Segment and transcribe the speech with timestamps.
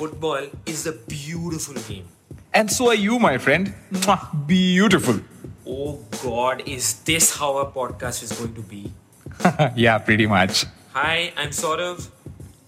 [0.00, 2.06] football is a beautiful game.
[2.54, 3.74] And so are you, my friend.
[3.92, 5.20] Mwah, beautiful.
[5.66, 8.94] Oh God, is this how our podcast is going to be?
[9.76, 10.64] yeah, pretty much.
[10.94, 12.08] Hi, I'm Saurav.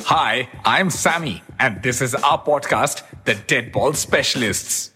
[0.01, 4.92] Hi, I'm Sammy, and this is our podcast, The Dead Ball Specialists.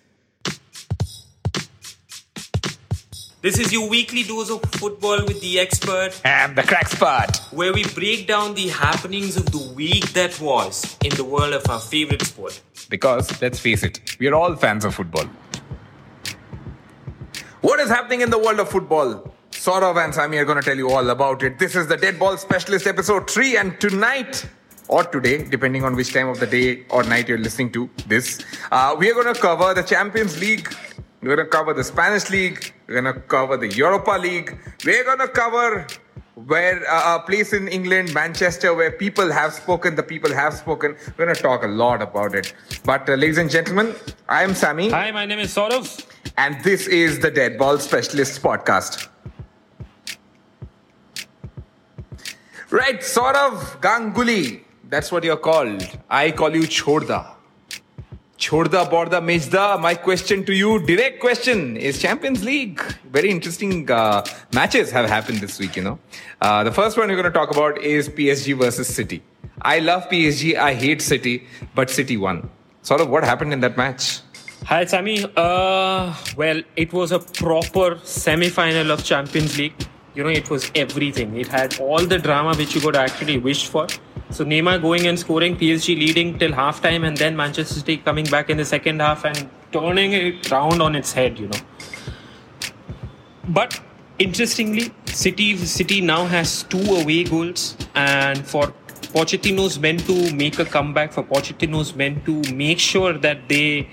[3.46, 7.42] This is your weekly dose of football with the expert, And the crack spot.
[7.52, 11.64] where we break down the happenings of the week that was in the world of
[11.70, 12.60] our favorite sport.
[12.90, 15.27] Because, let's face it, we're all fans of football.
[17.60, 19.32] What is happening in the world of football?
[19.52, 21.60] Saurav and Sami are going to tell you all about it.
[21.60, 24.45] This is the Dead Ball Specialist episode 3, and tonight,
[24.88, 28.45] or today, depending on which time of the day or night you're listening to this,
[28.73, 30.74] uh, we are going to cover the Champions League.
[31.23, 32.73] We're going to cover the Spanish League.
[32.86, 34.56] We're going to cover the Europa League.
[34.84, 35.86] We're going to cover
[36.34, 40.95] where uh, a place in England, Manchester, where people have spoken, the people have spoken.
[41.16, 42.52] We're going to talk a lot about it.
[42.84, 43.95] But, uh, ladies and gentlemen,
[44.28, 46.06] I am Sammy, Hi, my name is Saurav.
[46.37, 49.09] and this is the Dead Ball Specialists podcast.
[52.71, 54.62] Right, Saurav Ganguly.
[54.88, 55.82] That's what you're called.
[56.10, 57.35] I call you Chorda.
[58.38, 59.80] Chorda Borda Mejda.
[59.80, 62.82] My question to you, direct question, is Champions League.
[63.10, 65.98] Very interesting uh, matches have happened this week, you know.
[66.43, 69.22] Uh, the first one we're going to talk about is PSG versus City.
[69.62, 72.50] I love PSG, I hate City, but City won.
[72.82, 74.20] Saurav, what happened in that match?
[74.66, 75.25] Hi, Sammy.
[75.34, 79.75] Uh, well, it was a proper semi-final of Champions League.
[80.15, 81.37] You know, it was everything.
[81.38, 83.87] It had all the drama which you could actually wish for.
[84.31, 88.50] So Neymar going and scoring, PSG leading till halftime, and then Manchester City coming back
[88.50, 91.38] in the second half and turning it round on its head.
[91.38, 91.59] You know.
[93.49, 93.81] But
[94.19, 98.72] interestingly, City City now has two away goals, and for
[99.15, 103.88] Pochettino's men to make a comeback, for Pochettino's men to make sure that they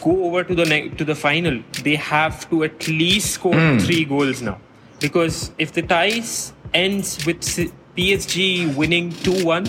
[0.00, 3.78] go over to the ne- to the final, they have to at least score hmm.
[3.78, 4.58] three goals now.
[5.00, 7.42] Because if the ties ends with
[7.96, 9.66] PSG winning two one,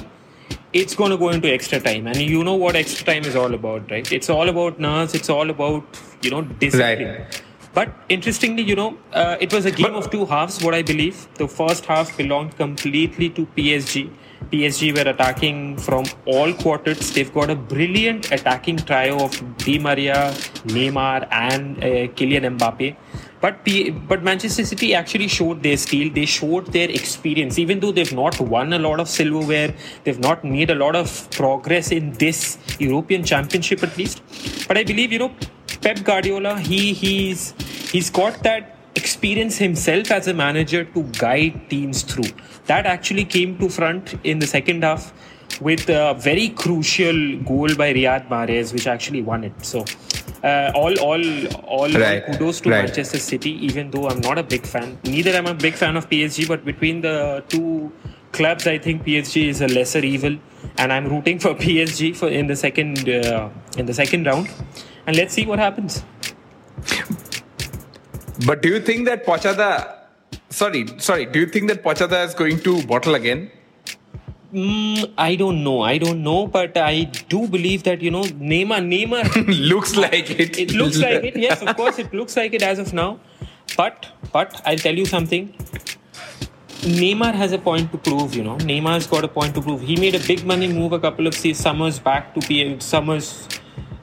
[0.73, 3.53] it's going to go into extra time, and you know what extra time is all
[3.53, 4.11] about, right?
[4.11, 5.13] It's all about nerves.
[5.13, 5.83] It's all about
[6.21, 7.07] you know discipline.
[7.07, 7.43] Right.
[7.73, 10.61] But interestingly, you know, uh, it was a game of two halves.
[10.61, 14.09] What I believe, the first half belonged completely to PSG.
[14.51, 17.13] PSG were attacking from all quarters.
[17.13, 20.31] They've got a brilliant attacking trio of Di Maria,
[20.65, 22.95] Neymar, and uh, Kylian Mbappe.
[23.41, 26.13] But P- but Manchester City actually showed their steel.
[26.13, 27.57] They showed their experience.
[27.57, 31.29] Even though they've not won a lot of silverware, they've not made a lot of
[31.31, 34.21] progress in this European Championship at least.
[34.67, 35.31] But I believe you know
[35.81, 37.53] Pep Guardiola, he he's
[37.91, 42.31] he's got that experience himself as a manager to guide teams through.
[42.67, 45.13] That actually came to front in the second half
[45.59, 49.53] with a very crucial goal by Riyad Mahrez, which actually won it.
[49.65, 49.85] So,
[50.43, 51.23] uh, all all
[51.77, 52.85] all Right, kudos to right.
[52.85, 53.51] Manchester City.
[53.65, 56.47] Even though I'm not a big fan, neither am I a big fan of PSG.
[56.47, 57.91] But between the two
[58.31, 60.37] clubs, I think PSG is a lesser evil,
[60.77, 64.49] and I'm rooting for PSG for in the second uh, in the second round.
[65.07, 66.03] And let's see what happens.
[68.45, 69.97] But do you think that Pochada,
[70.49, 73.51] sorry, sorry, do you think that Pochada is going to bottle again?
[74.53, 75.81] Mm, I don't know.
[75.81, 78.79] I don't know, but I do believe that you know Neymar.
[78.93, 79.23] Neymar.
[79.69, 80.57] Looks like it.
[80.59, 81.37] it looks like it.
[81.37, 83.19] Yes, of course, it looks like it as of now.
[83.77, 85.53] But but I'll tell you something.
[86.81, 88.35] Neymar has a point to prove.
[88.35, 89.81] You know, Neymar's got a point to prove.
[89.81, 93.47] He made a big money move a couple of summers back to P- summers.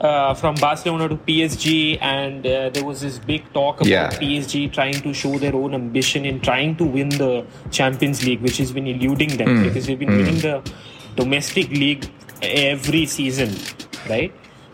[0.01, 4.11] Uh, from Barcelona to PSG, and uh, there was this big talk about Yeah.
[4.11, 8.59] PSG trying to show their own ambition in trying to win the Champions League, which
[8.59, 9.65] has been eluding them Hmm.
[9.65, 10.63] because they've been winning the
[11.17, 12.07] domestic league
[12.43, 13.51] every season,
[14.09, 14.33] right?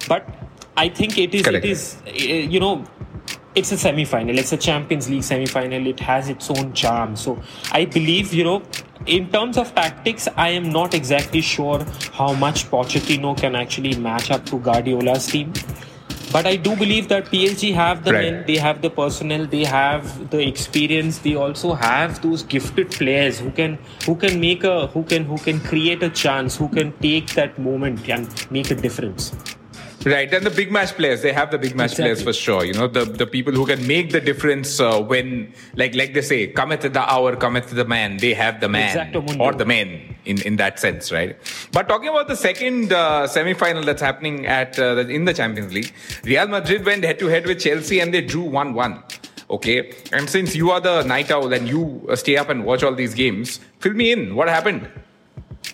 [0.08, 0.28] But
[0.76, 1.64] I think it is Correct.
[1.64, 2.10] it is uh,
[2.56, 2.84] you know
[3.54, 7.16] it's a semi-final it's a champions league semi-final it has its own charm.
[7.16, 7.40] So
[7.72, 8.62] i believe you know
[9.06, 14.30] in terms of tactics i am not exactly sure how much pochettino can actually match
[14.30, 15.52] up to guardiola's team.
[16.32, 18.32] But i do believe that psg have the Right.
[18.32, 23.38] men they have the personnel they have the experience they also have those gifted players
[23.38, 26.90] who can who can make a who can who can create a chance who can
[27.04, 29.30] take that moment and make a difference
[30.04, 32.04] Right, and the big match players, they have the big match Exactly.
[32.04, 32.62] players for sure.
[32.64, 36.20] You know, the, the people who can make the difference uh, when, like like they
[36.20, 38.18] say, cometh at the hour, cometh the man.
[38.18, 41.36] They have the man or the men in, in that sense, right?
[41.72, 45.92] But talking about the second uh, semi-final that's happening at uh, in the Champions League,
[46.24, 49.02] Real Madrid went head to head with Chelsea and they drew one one.
[49.50, 52.82] Okay, and since you are the night owl and you uh, stay up and watch
[52.82, 54.34] all these games, fill me in.
[54.34, 54.88] What happened?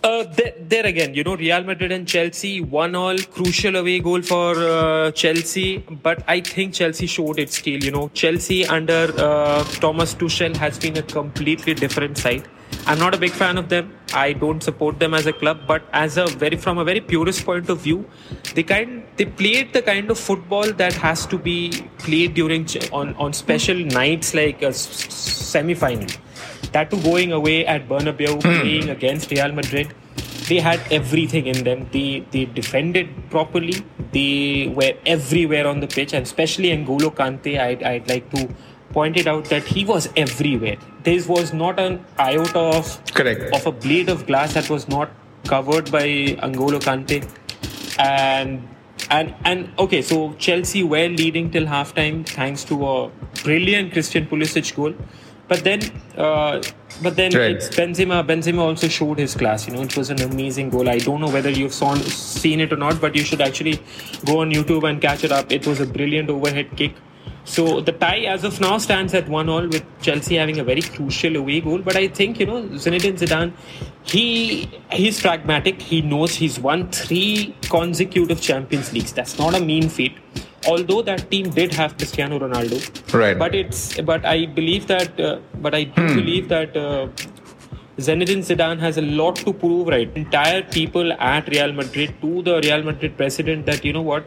[0.03, 4.23] Uh, there, there, again, you know, Real Madrid and Chelsea, one all crucial away goal
[4.23, 5.79] for uh, Chelsea.
[5.79, 7.85] But I think Chelsea showed its steel.
[7.85, 12.49] You know, Chelsea under uh, Thomas Tuchel has been a completely different side.
[12.87, 13.93] I'm not a big fan of them.
[14.15, 17.45] I don't support them as a club, but as a very from a very purist
[17.45, 18.07] point of view,
[18.55, 23.15] they kind they played the kind of football that has to be played during on
[23.17, 26.09] on special nights like a semi final
[26.73, 28.41] that too going away at Bernabeu, hmm.
[28.41, 29.95] playing against Real Madrid.
[30.49, 31.87] They had everything in them.
[31.93, 33.85] They they defended properly.
[34.13, 37.59] They were everywhere on the pitch, and especially N'Golo Kante.
[37.61, 38.49] I'd, I'd like to
[38.93, 40.77] point it out that he was everywhere.
[41.05, 45.11] This was not an iota of correct of a blade of glass that was not
[45.47, 46.05] covered by
[46.49, 47.21] N'Golo Kante,
[47.99, 48.69] and
[49.11, 53.11] and and okay, so Chelsea were leading till halftime thanks to a
[53.45, 54.95] brilliant Christian Pulisic goal.
[55.51, 55.81] But then,
[56.17, 56.63] uh,
[57.03, 57.51] but then right.
[57.51, 58.25] it's Benzema.
[58.25, 59.67] Benzema also showed his class.
[59.67, 60.89] You know, it was an amazing goal.
[60.89, 63.81] I don't know whether you've saw, seen it or not, but you should actually
[64.25, 65.51] go on YouTube and catch it up.
[65.51, 66.95] It was a brilliant overhead kick.
[67.43, 70.83] So the tie as of now stands at one all with Chelsea having a very
[70.83, 71.79] crucial away goal.
[71.79, 73.53] But I think you know Zinedine Zidane,
[74.05, 75.83] he he's pragmatic.
[75.83, 79.13] He knows he's won three consecutive Champions Leagues.
[79.13, 80.17] That's not a mean feat
[80.67, 83.39] although that team did have Cristiano Ronaldo, right?
[83.39, 86.15] But it's but I believe that uh, but I do hmm.
[86.15, 87.09] believe that uh,
[87.99, 89.89] Zinedine Zidane has a lot to prove.
[89.89, 94.27] Right, entire people at Real Madrid to the Real Madrid president that you know what,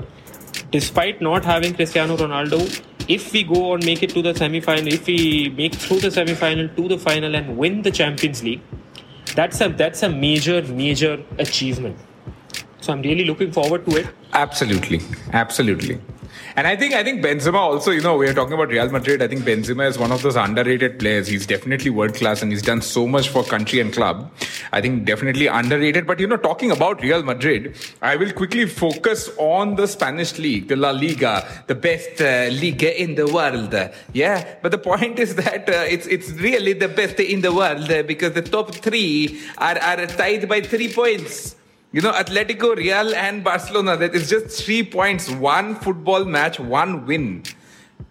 [0.71, 2.62] despite not having Cristiano Ronaldo,
[3.07, 6.69] if we go and make it to the semi-final, if we make through the semi-final
[6.69, 8.62] to the final and win the Champions League,
[9.36, 11.97] that's a that's a major major achievement.
[12.83, 14.07] So I'm really looking forward to it.
[14.33, 15.00] Absolutely,
[15.31, 16.01] absolutely.
[16.57, 19.21] And I think I think Benzema also, you know, we are talking about Real Madrid.
[19.21, 21.27] I think Benzema is one of those underrated players.
[21.27, 24.30] He's definitely world class and he's done so much for country and club.
[24.74, 26.06] I think definitely underrated.
[26.06, 30.68] But you know, talking about Real Madrid, I will quickly focus on the Spanish league,
[30.68, 33.74] the La Liga, the best uh, liga in the world.
[34.12, 37.88] Yeah, but the point is that uh, it's it's really the best in the world
[38.06, 41.56] because the top three are are tied by three points.
[41.93, 47.05] You know, Atletico, Real, and Barcelona, that is just three points, one football match, one
[47.05, 47.43] win.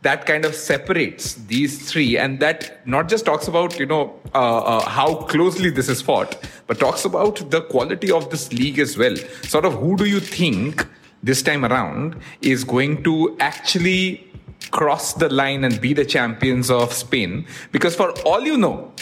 [0.03, 2.17] That kind of separates these three.
[2.17, 6.49] And that not just talks about, you know, uh, uh, how closely this is fought,
[6.69, 9.15] but talks about the quality of this league as well.
[9.51, 10.87] Saurav, who do you think
[11.25, 14.31] this time around is going to actually
[14.71, 17.45] cross the line and be the champions of Spain?
[17.73, 18.93] Because for all you know,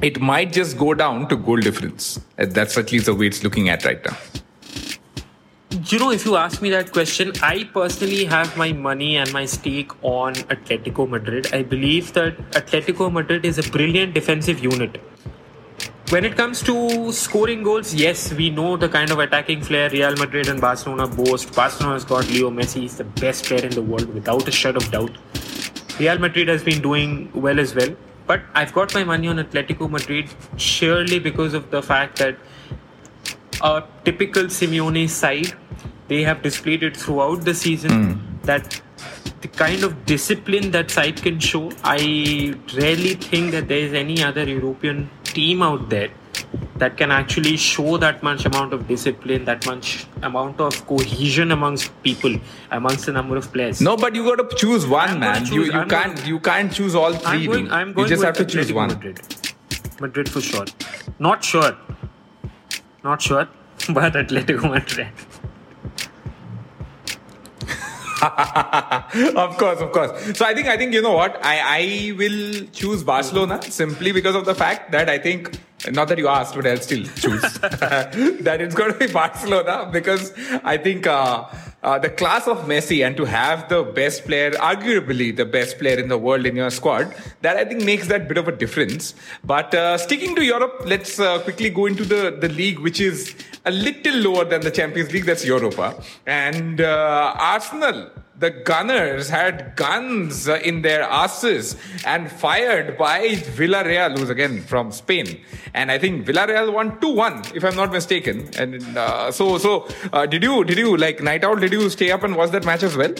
[0.00, 2.20] it might just go down to goal difference.
[2.38, 4.16] Uh, that's at least the way it's looking at right now.
[5.90, 9.44] You know, if you ask me that question, I personally have my money and my
[9.44, 11.48] stake on Atletico Madrid.
[11.52, 15.00] I believe that Atletico Madrid is a brilliant defensive unit.
[16.10, 20.16] When it comes to scoring goals, yes, we know the kind of attacking flair Real
[20.16, 21.54] Madrid and Barcelona boast.
[21.54, 24.76] Barcelona has got Leo Messi, he's the best player in the world without a shred
[24.76, 25.10] of doubt.
[26.00, 27.94] Real Madrid has been doing well as well.
[28.28, 32.36] But I've got my money on Atletico Madrid surely because of the fact that
[33.62, 35.54] a typical Simeone side,
[36.08, 38.42] they have displayed it throughout the season mm.
[38.42, 38.80] that
[39.40, 44.22] the kind of discipline that side can show, I rarely think that there is any
[44.22, 46.10] other European team out there
[46.78, 51.90] that can actually show that much amount of discipline, that much amount of cohesion amongst
[52.02, 52.36] people,
[52.70, 53.80] amongst the number of players.
[53.80, 55.44] No, but you got to choose one, I'm man.
[55.44, 58.06] Choose, you you I'm can't going, you can't choose all 3 I'm going, I'm going
[58.06, 58.88] you just have to choose one.
[58.88, 59.20] Madrid.
[60.00, 60.66] Madrid for sure.
[61.18, 61.76] Not sure.
[63.02, 63.48] Not sure,
[63.88, 65.08] but Atletico Madrid.
[68.22, 70.36] of course, of course.
[70.36, 74.34] So I think I think you know what I I will choose Barcelona simply because
[74.34, 75.56] of the fact that I think
[75.92, 80.32] not that you asked, but I'll still choose that it's going to be Barcelona because
[80.64, 81.44] I think uh,
[81.82, 85.98] uh, the class of Messi and to have the best player, arguably the best player
[85.98, 89.14] in the world in your squad, that I think makes that bit of a difference.
[89.44, 93.36] But uh, sticking to Europe, let's uh, quickly go into the, the league, which is
[93.64, 96.02] a little lower than the Champions League, that's Europa.
[96.26, 104.30] And uh, Arsenal the Gunners had guns in their asses and fired by Villarreal, who's
[104.30, 105.40] again from Spain.
[105.74, 108.48] And I think Villarreal won 2-1, if I'm not mistaken.
[108.56, 111.60] And uh, so, so uh, did you, did you like night out?
[111.60, 113.14] Did you stay up and watch that match as well?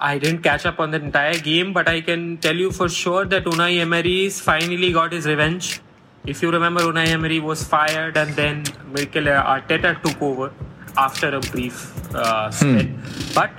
[0.00, 3.24] I didn't catch up on the entire game, but I can tell you for sure
[3.26, 5.80] that Unai Emery finally got his revenge.
[6.26, 10.52] If you remember, Unai Emery was fired, and then Mikel Arteta took over
[10.96, 12.86] after a brief uh, split.
[12.86, 13.34] Hmm.
[13.34, 13.50] But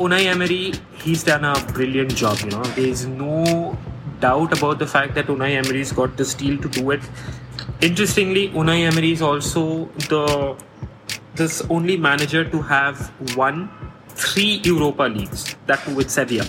[0.00, 0.72] Unai Emery,
[1.04, 2.38] he's done a brilliant job.
[2.40, 3.76] You know, there is no
[4.20, 7.00] doubt about the fact that Unai Emery's got the steel to do it.
[7.88, 9.62] interestingly, Unai Emery is also
[10.08, 10.56] the
[11.34, 13.70] this only manager to have won
[14.08, 16.46] three Europa leagues, that too with Sevilla.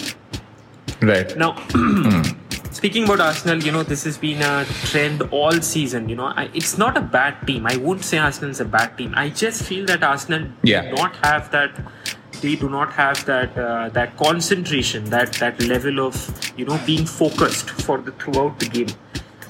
[1.02, 1.36] Right.
[1.38, 1.56] Now,
[2.72, 6.10] speaking about Arsenal, you know, this has been a trend all season.
[6.10, 7.66] You know, I, it's not a bad team.
[7.66, 9.14] I won't say Arsenal is a bad team.
[9.16, 10.90] I just feel that Arsenal Yeah.
[10.90, 11.72] do not have that.
[12.42, 16.16] They do not have that uh, that concentration, that that level of
[16.58, 18.94] you know being focused for the throughout the game,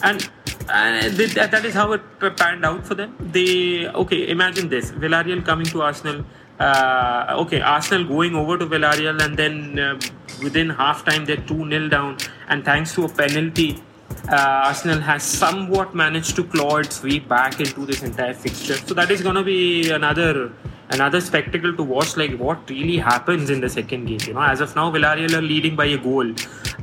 [0.04, 0.30] and.
[0.70, 2.02] Uh, th- that, that is how it
[2.38, 3.14] panned out for them.
[3.20, 4.30] They okay.
[4.30, 6.24] Imagine this: Villarreal coming to Arsenal.
[6.60, 10.00] Uh, okay, Arsenal going over to Villarreal, and then uh,
[10.44, 12.18] within half time they're 2 0 down.
[12.48, 13.82] And thanks to a penalty,
[14.30, 18.76] uh, Arsenal has somewhat managed to claw its way back into this entire fixture.
[18.76, 20.52] So that is going to be another
[20.92, 24.20] another spectacle to watch, like what really happens in the second game.
[24.28, 26.34] You know, as of now, Villarreal are leading by a goal,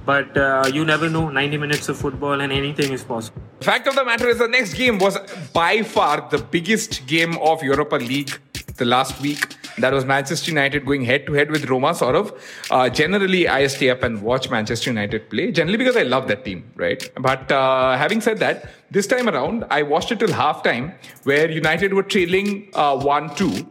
[0.05, 1.29] but uh, you never know.
[1.29, 3.43] 90 minutes of football, and anything is possible.
[3.59, 5.19] The fact of the matter is, the next game was
[5.53, 8.39] by far the biggest game of Europa League
[8.79, 9.57] the last week.
[9.79, 12.33] That was Manchester United going head to head with Roma, sort of.
[12.71, 16.45] Uh, generally, I stay up and watch Manchester United play, generally because I love that
[16.45, 17.09] team, right?
[17.21, 21.95] But uh, having said that, this time around, I watched it till halftime, where United
[21.95, 23.67] were trailing uh, 1 2.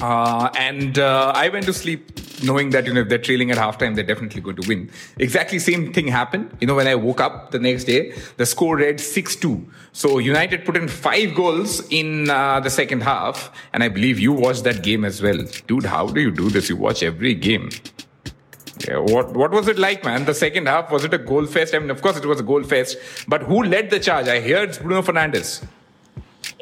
[0.00, 3.58] Uh, and uh, I went to sleep knowing that you know if they're trailing at
[3.58, 4.90] halftime, they're definitely going to win.
[5.18, 6.56] Exactly same thing happened.
[6.60, 9.68] You know when I woke up the next day, the score read six two.
[9.92, 14.32] So United put in five goals in uh, the second half, and I believe you
[14.32, 15.84] watched that game as well, dude.
[15.84, 16.68] How do you do this?
[16.68, 17.70] You watch every game.
[18.88, 20.24] Yeah, what what was it like, man?
[20.24, 21.74] The second half was it a goal fest?
[21.74, 22.96] I mean, of course it was a goal fest,
[23.28, 24.28] but who led the charge?
[24.28, 25.62] I heard Bruno Fernandes.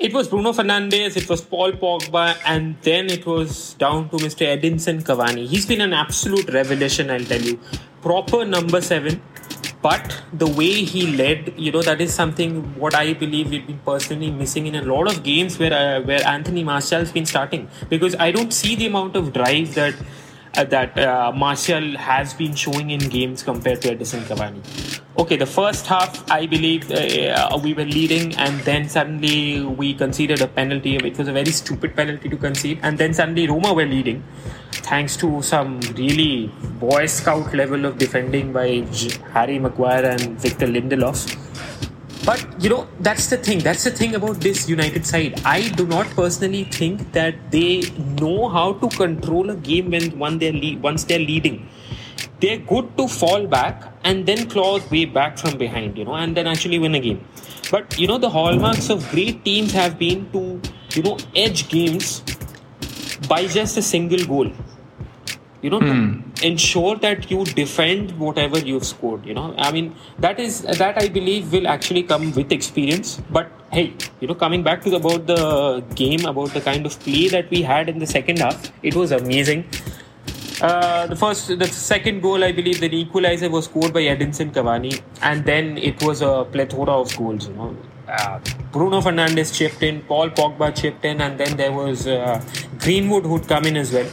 [0.01, 4.47] It was Bruno Fernandes, it was Paul Pogba, and then it was down to Mr.
[4.47, 5.45] Edinson Cavani.
[5.49, 7.59] He's been an absolute revelation, I'll tell you.
[8.01, 9.21] Proper number seven,
[9.83, 13.81] but the way he led, you know, that is something what I believe we've been
[13.81, 18.15] personally missing in a lot of games where uh, where Anthony Martial's been starting because
[18.21, 19.95] I don't see the amount of drive that.
[20.57, 24.61] Uh, that uh, Martial has been showing in games compared to Edinson Cavani.
[25.17, 30.41] Okay, the first half, I believe uh, we were leading, and then suddenly we conceded
[30.41, 30.97] a penalty.
[30.97, 34.25] It was a very stupid penalty to concede, and then suddenly Roma were leading,
[34.73, 36.49] thanks to some really
[36.81, 38.87] Boy Scout level of defending by
[39.33, 41.37] Harry Maguire and Victor Lindelof.
[42.29, 43.61] But you know, that's the thing.
[43.67, 45.41] That's the thing about this United side.
[45.45, 47.69] I do not personally think that they
[48.21, 51.61] know how to control a game when one they're once they're leading.
[52.41, 56.37] They're good to fall back and then claw way back from behind, you know, and
[56.37, 57.25] then actually win a game.
[57.71, 60.45] But you know, the hallmarks of great teams have been to
[60.95, 62.23] you know edge games
[63.29, 64.51] by just a single goal
[65.63, 65.95] you know to
[66.43, 71.09] ensure that you defend whatever you've scored you know i mean that is that i
[71.09, 75.27] believe will actually come with experience but hey you know coming back to the, about
[75.27, 78.95] the game about the kind of play that we had in the second half it
[78.95, 79.65] was amazing
[80.61, 85.01] uh, the first, the second goal, I believe, the equalizer was scored by Edinson Cavani,
[85.23, 87.47] and then it was a plethora of goals.
[87.47, 87.77] You know,
[88.09, 88.41] uh,
[88.73, 92.43] Bruno Fernandes chipped in, Paul Pogba chipped in, and then there was uh,
[92.79, 94.11] Greenwood who'd come in as well.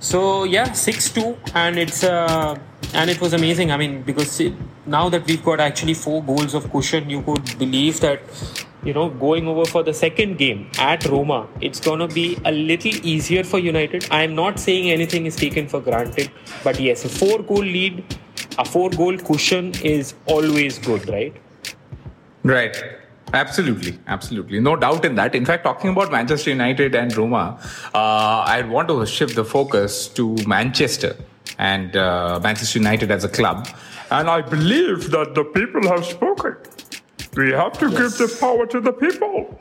[0.00, 2.56] So yeah, six two, and it's uh,
[2.94, 3.72] and it was amazing.
[3.72, 4.54] I mean, because it,
[4.86, 8.22] now that we've got actually four goals of cushion, you could believe that
[8.84, 12.94] you know going over for the second game at Roma, it's gonna be a little
[13.14, 14.06] easier for United.
[14.10, 16.30] I am not saying anything is taken for granted,
[16.62, 18.04] but yes, a four goal lead,
[18.56, 21.34] a four goal cushion is always good, right?
[22.44, 22.76] Right.
[23.32, 25.34] Absolutely, absolutely, no doubt in that.
[25.34, 27.58] In fact, talking about Manchester United and Roma,
[27.94, 27.98] uh,
[28.46, 31.14] I want to shift the focus to Manchester
[31.58, 33.68] and uh, Manchester United as a club.
[34.10, 36.56] And I believe that the people have spoken.
[37.36, 39.60] We have to give the power to the people.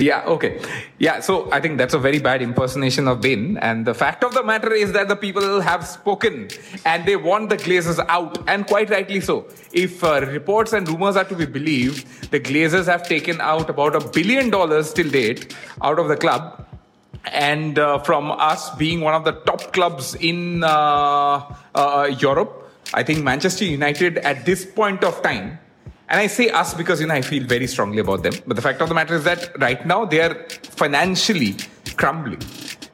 [0.00, 0.62] Yeah, okay.
[0.98, 3.58] Yeah, so I think that's a very bad impersonation of Bin.
[3.58, 6.48] And the fact of the matter is that the people have spoken
[6.86, 9.46] and they want the Glazers out, and quite rightly so.
[9.74, 13.94] If uh, reports and rumors are to be believed, the Glazers have taken out about
[13.94, 16.66] a billion dollars till date out of the club.
[17.26, 21.42] And uh, from us being one of the top clubs in uh,
[21.74, 25.58] uh, Europe, I think Manchester United at this point of time
[26.08, 28.34] and I say us because you know I feel very strongly about them.
[28.46, 31.56] But the fact of the matter is that right now they are financially
[31.96, 32.40] crumbling.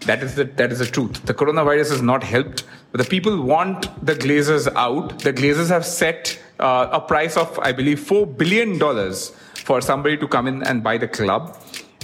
[0.06, 1.24] That is the that is the truth.
[1.26, 2.64] The coronavirus has not helped.
[2.92, 5.20] But the people want the Glazers out.
[5.20, 10.16] The Glazers have set uh, a price of I believe four billion dollars for somebody
[10.16, 11.56] to come in and buy the club.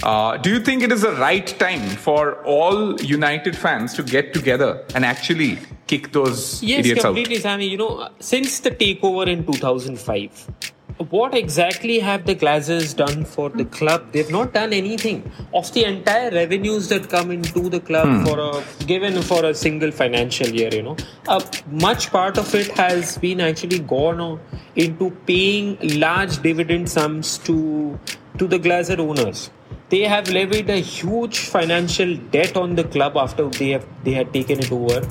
[0.03, 4.31] Uh, do you think it is the right time for all United fans to get
[4.31, 7.15] together and actually kick those Yes, idiots out?
[7.15, 7.67] Yes, completely, Sammy.
[7.67, 10.71] You know, since the takeover in 2005,
[11.09, 14.11] what exactly have the Glazers done for the club?
[14.11, 15.31] They've not done anything.
[15.53, 18.25] Of the entire revenues that come into the club hmm.
[18.25, 21.39] for a given for a single financial year, you know, uh,
[21.69, 24.39] much part of it has been actually gone
[24.75, 27.99] into paying large dividend sums to
[28.39, 29.51] to the Glazer owners.
[29.89, 34.33] They have levied a huge financial debt on the club after they have they had
[34.33, 35.07] taken it over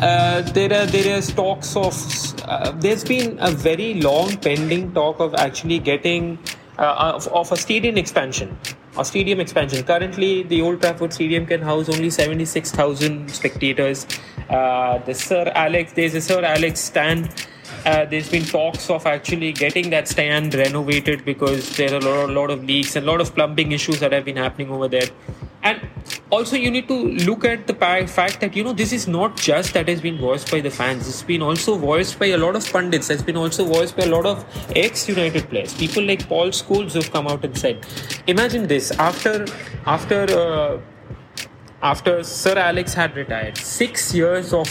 [0.00, 1.94] uh, there are there is talks of
[2.44, 6.38] uh, there's been a very long pending talk of actually getting
[6.78, 8.56] uh, of, of, a stadium expansion
[8.96, 9.82] a stadium expansion.
[9.84, 14.06] Currently the old trafford stadium can house only 76000 spectators.
[14.50, 17.46] Uh, the sir alex there's a sir alex stand.
[17.84, 22.30] Uh, there's been talks of actually getting that stand renovated because there are a lot,
[22.30, 24.88] a lot of leaks and a lot of plumbing issues that have been happening over
[24.88, 25.08] there.
[25.62, 25.80] And
[26.30, 26.94] also you need to
[27.28, 30.50] look at the fact that you know this is not just that has been voiced
[30.50, 31.08] by the fans.
[31.08, 33.10] It's been also voiced by a lot of pundits.
[33.10, 34.44] It's been also voiced by a lot of
[34.76, 35.74] ex-united players.
[35.74, 37.86] People like paul scholes who've come out and said
[38.26, 38.90] imagine this.
[38.92, 39.46] After
[39.86, 40.80] after uh,
[41.82, 44.68] after sir alex had retired six years of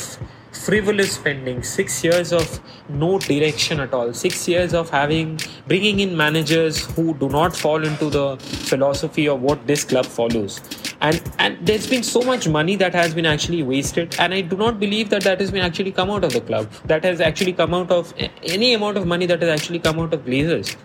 [0.52, 2.60] frivolous spending six years of
[2.90, 7.86] no direction at all six years of having bringing in managers who do not fall
[7.86, 8.36] into the
[8.72, 10.60] philosophy of what this club follows
[11.02, 14.58] and and there's been so much money that has been actually wasted and i do
[14.58, 16.70] not believe that that has been actually come out of the club.
[16.86, 18.14] That has actually come out of
[18.44, 20.76] any amount of money that has actually come out of glazers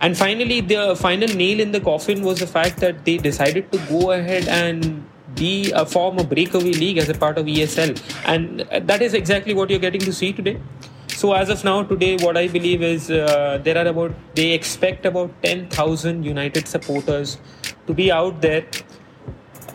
[0.00, 3.78] and finally the final nail in the coffin was the fact that they decided to
[3.88, 8.60] go ahead and be a form of breakaway league as a part of esl and
[8.92, 10.60] that is exactly what you're getting to see today.
[11.08, 15.06] So as of now today what i believe is uh, there are about they expect
[15.06, 17.38] about 10000 united supporters
[17.86, 18.64] to be out there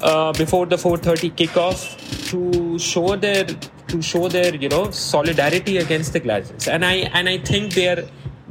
[0.05, 1.83] uh, before the 4:30 kickoff
[2.29, 3.45] to show their
[3.93, 7.87] to show their you know solidarity against the Glazers, and I and I think they
[7.93, 8.03] are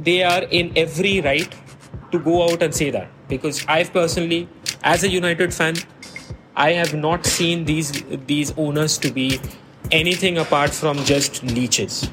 [0.09, 1.59] they are in every right
[2.11, 4.47] to go out and say that because I've personally,
[4.83, 5.75] as a United fan,
[6.55, 7.93] I have not seen these
[8.33, 9.39] these owners to be
[9.91, 12.09] anything apart from just leeches.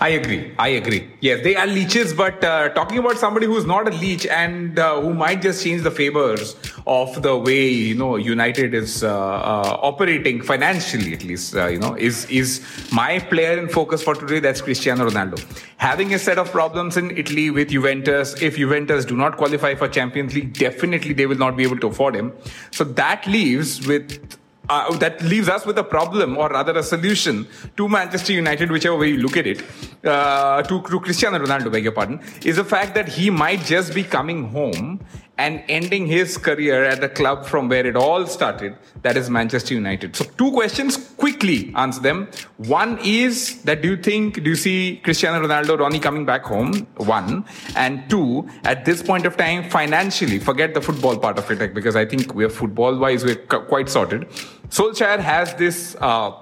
[0.00, 0.54] I agree.
[0.58, 1.10] I agree.
[1.20, 4.98] Yes, they are leeches, but uh, talking about somebody who's not a leech and uh,
[4.98, 9.78] who might just change the favors of the way you know United is uh, uh
[9.82, 14.40] operating financially, at least uh, you know, is is my player in focus for today.
[14.40, 15.38] That's Cristiano Ronaldo.
[15.76, 18.40] Having a set of problems in Italy with Juventus.
[18.40, 21.88] If Juventus do not qualify for Champions League, definitely they will not be able to
[21.88, 22.32] afford him.
[22.70, 24.39] So that leaves with
[24.70, 28.96] uh, that leaves us with a problem, or rather a solution to Manchester United, whichever
[28.96, 29.62] way you look at it,
[30.04, 33.92] uh, to, to Cristiano Ronaldo, beg your pardon, is the fact that he might just
[33.94, 35.00] be coming home
[35.40, 39.72] and ending his career at the club from where it all started, that is Manchester
[39.72, 40.14] United.
[40.14, 42.28] So, two questions, quickly answer them.
[42.58, 46.86] One is that do you think, do you see Cristiano Ronaldo, Ronnie coming back home?
[46.96, 47.46] One.
[47.74, 51.96] And two, at this point of time, financially, forget the football part of it, because
[51.96, 53.36] I think we're football wise, we're
[53.72, 54.28] quite sorted.
[54.68, 56.32] Solskjaer has this uh,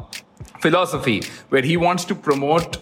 [0.61, 2.79] philosophy where he wants to promote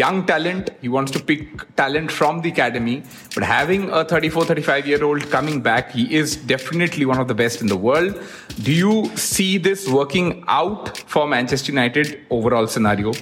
[0.00, 0.70] young talent.
[0.80, 3.02] He wants to pick talent from the academy.
[3.34, 7.34] But having a 34, 35 year old coming back, he is definitely one of the
[7.34, 8.20] best in the world.
[8.62, 13.12] Do you see this working out for Manchester United overall scenario?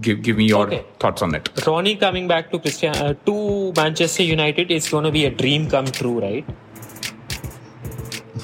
[0.00, 0.84] Give, give me your okay.
[0.98, 1.48] thoughts on it.
[1.66, 5.68] Ronnie coming back to Christian, uh, to Manchester United is going to be a dream
[5.70, 6.44] come true, right?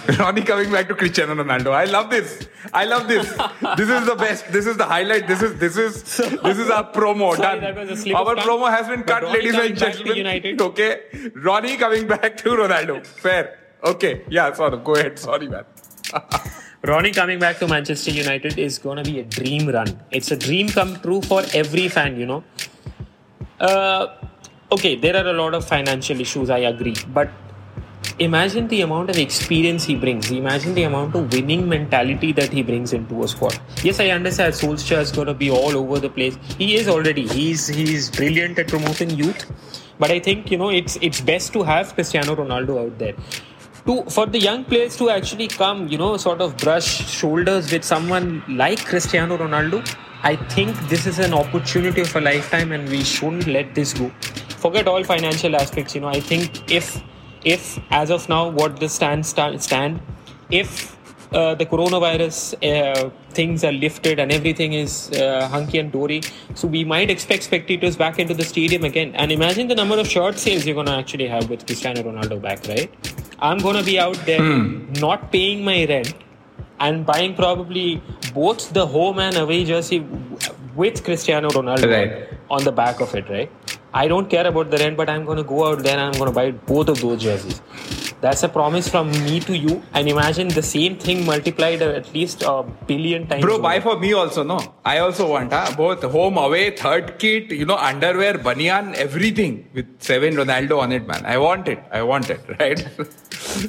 [0.18, 1.72] Ronnie coming back to Cristiano Ronaldo.
[1.72, 2.48] I love this.
[2.72, 3.26] I love this.
[3.76, 4.52] this is the best.
[4.52, 5.26] This is the highlight.
[5.26, 6.02] This is this is
[6.42, 7.36] this is our promo.
[7.36, 8.14] Sorry, Done.
[8.14, 10.56] Our promo has been cut, ladies and gentlemen.
[10.60, 11.30] Okay.
[11.36, 13.06] Ronnie coming back to Ronaldo.
[13.06, 13.58] Fair.
[13.82, 14.24] Okay.
[14.28, 14.78] Yeah, sorry.
[14.78, 15.18] Go ahead.
[15.18, 15.64] Sorry, man.
[16.82, 20.00] Ronnie coming back to Manchester United is going to be a dream run.
[20.10, 22.44] It's a dream come true for every fan, you know.
[23.58, 24.14] Uh,
[24.70, 26.94] okay, there are a lot of financial issues, I agree.
[27.08, 27.30] But
[28.18, 30.30] imagine the amount of experience he brings.
[30.30, 33.58] Imagine the amount of winning mentality that he brings into a squad.
[33.82, 36.36] Yes, I understand Solskjaer is going to be all over the place.
[36.58, 37.26] He is already.
[37.26, 39.50] He's he's brilliant at promoting youth.
[39.98, 43.14] But I think you know it's it's best to have Cristiano Ronaldo out there.
[43.86, 47.84] To, for the young players to actually come, you know, sort of brush shoulders with
[47.84, 49.86] someone like Cristiano Ronaldo,
[50.22, 54.10] I think this is an opportunity of a lifetime and we shouldn't let this go.
[54.56, 56.08] Forget all financial aspects, you know.
[56.08, 57.02] I think if
[57.44, 60.00] if, as of now, what the stand stand,
[60.50, 60.94] if
[61.32, 66.22] uh, the coronavirus uh, things are lifted and everything is uh, hunky and dory.
[66.54, 69.14] So we might expect spectators back into the stadium again.
[69.16, 72.40] And imagine the number of shirt sales you're going to actually have with Cristiano Ronaldo
[72.40, 72.88] back, right?
[73.40, 75.00] I'm going to be out there mm.
[75.00, 76.14] not paying my rent
[76.78, 78.00] and buying probably
[78.32, 80.06] both the home and away jersey
[80.76, 82.28] with Cristiano Ronaldo right.
[82.50, 83.50] on the back of it, right?
[83.94, 86.18] I don't care about the rent, but I'm going to go out there and I'm
[86.20, 87.62] going to buy both of those jerseys.
[88.20, 89.82] That's a promise from me to you.
[89.92, 93.42] And imagine the same thing multiplied at least a billion times.
[93.42, 94.58] Bro, buy for me also, no?
[94.84, 95.74] I also want, huh?
[95.76, 101.06] Both home, away, third kit, you know, underwear, banyan, everything with seven Ronaldo on it,
[101.06, 101.24] man.
[101.24, 101.78] I want it.
[101.92, 102.84] I want it, right?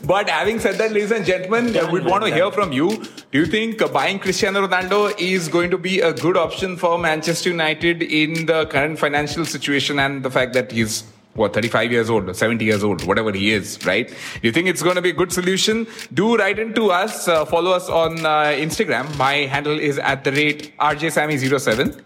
[0.03, 3.03] But having said that, ladies and gentlemen, Done, we'd want to hear from you.
[3.31, 6.97] Do you think uh, buying Cristiano Ronaldo is going to be a good option for
[6.97, 12.09] Manchester United in the current financial situation and the fact that he's what 35 years
[12.09, 14.07] old or 70 years old whatever he is right?
[14.07, 15.85] Do you think it's going to be a good solution?
[16.13, 19.17] Do write into us uh, follow us on uh, instagram.
[19.17, 22.01] My handle is at the rate rjsammy07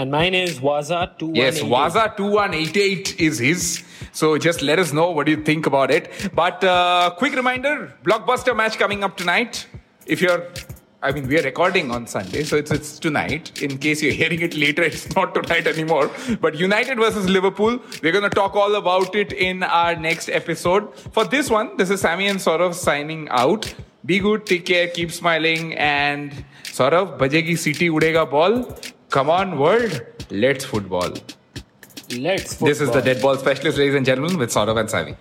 [0.00, 1.36] And mine is Waza2188.
[1.36, 3.84] Yes, Waza2188 is his.
[4.12, 6.30] So just let us know what you think about it.
[6.34, 9.66] But uh, quick reminder blockbuster match coming up tonight.
[10.06, 10.46] If you're,
[11.02, 13.60] I mean, we are recording on Sunday, so it's, it's tonight.
[13.60, 16.10] In case you're hearing it later, it's not tonight anymore.
[16.40, 20.94] But United versus Liverpool, we're going to talk all about it in our next episode.
[21.12, 23.74] For this one, this is Sammy and Saurav signing out.
[24.06, 26.32] Be good, take care, keep smiling, and
[26.62, 28.74] Saurav, bajegi city udega ball.
[29.10, 31.12] Come on, world, let's football.
[32.16, 33.02] Let's This is the football.
[33.02, 35.16] Dead Ball Specialist, ladies and gentlemen, with Saurav and Savi.